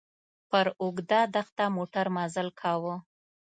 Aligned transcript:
پر 0.49 0.65
اوږده 0.81 1.21
دښته 1.33 1.65
موټر 1.75 2.05
مزل 2.15 2.47
کاوه. 2.59 2.95